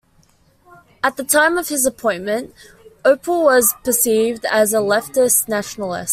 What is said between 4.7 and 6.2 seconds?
a "leftist Nationalist".